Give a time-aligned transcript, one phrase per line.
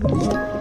[0.00, 0.57] you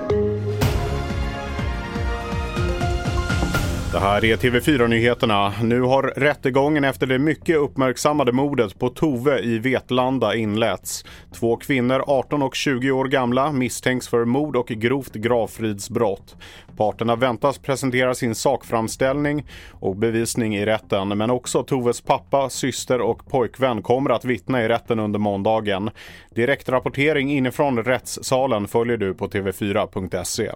[3.98, 5.54] Det här är TV4-nyheterna.
[5.64, 11.06] Nu har rättegången efter det mycket uppmärksammade mordet på Tove i Vetlanda inletts.
[11.34, 16.36] Två kvinnor, 18 och 20 år gamla, misstänks för mord och grovt gravfridsbrott.
[16.78, 23.30] Parterna väntas presentera sin sakframställning och bevisning i rätten, men också Toves pappa, syster och
[23.30, 25.90] pojkvän kommer att vittna i rätten under måndagen.
[26.36, 30.52] Direktrapportering inifrån rättssalen följer du på tv4.se.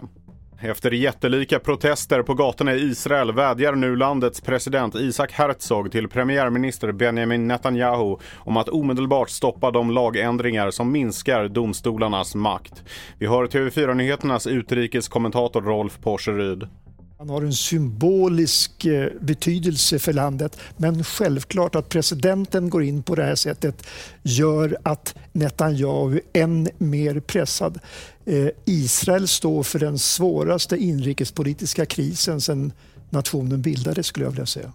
[0.64, 6.92] Efter jättelika protester på gatorna i Israel vädjar nu landets president Isaac Herzog till premiärminister
[6.92, 12.82] Benjamin Netanyahu om att omedelbart stoppa de lagändringar som minskar domstolarnas makt.
[13.18, 16.68] Vi hör TV4-nyheternas utrikeskommentator Rolf Porseryd.
[17.22, 23.14] Han har en symbolisk eh, betydelse för landet men självklart att presidenten går in på
[23.14, 23.86] det här sättet
[24.22, 27.78] gör att Netanyahu är än mer pressad.
[28.24, 32.72] Eh, Israel står för den svåraste inrikespolitiska krisen sedan
[33.10, 34.72] nationen bildades skulle jag vilja säga.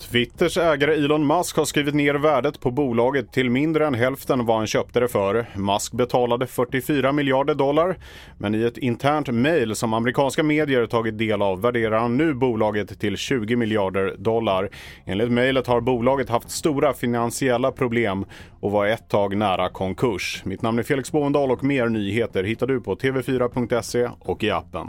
[0.00, 4.56] Twitters ägare Elon Musk har skrivit ner värdet på bolaget till mindre än hälften vad
[4.56, 5.46] han köpte det för.
[5.54, 7.98] Musk betalade 44 miljarder dollar,
[8.38, 13.00] men i ett internt mejl som amerikanska medier tagit del av värderar han nu bolaget
[13.00, 14.68] till 20 miljarder dollar.
[15.04, 18.24] Enligt mejlet har bolaget haft stora finansiella problem
[18.60, 20.42] och var ett tag nära konkurs.
[20.44, 24.88] Mitt namn är Felix Bovendal och mer nyheter hittar du på tv4.se och i appen.